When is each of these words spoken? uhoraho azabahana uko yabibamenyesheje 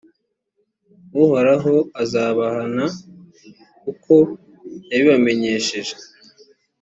uhoraho 1.23 1.73
azabahana 2.01 2.85
uko 3.91 4.13
yabibamenyesheje 4.89 5.95